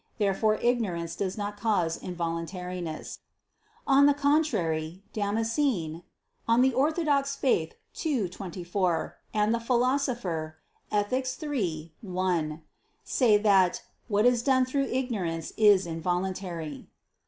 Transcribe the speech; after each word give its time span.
Therefore 0.17 0.55
ignorance 0.55 1.15
does 1.15 1.37
not 1.37 1.59
cause 1.59 1.95
involuntariness. 1.99 3.19
On 3.85 4.07
the 4.07 4.15
contrary, 4.15 5.03
Damascene 5.13 6.01
(De 6.49 6.71
Fide 6.71 6.73
Orth. 6.73 7.43
ii, 8.03 8.27
24) 8.29 9.17
and 9.31 9.53
the 9.53 9.59
Philosopher 9.59 10.57
(Ethic. 10.91 11.27
iii, 11.43 11.93
1) 12.01 12.63
say 13.03 13.37
that 13.37 13.83
"what 14.07 14.25
is 14.25 14.41
done 14.41 14.65
through 14.65 14.85
ignorance 14.85 15.53
is 15.55 15.85
involuntary." 15.85 16.89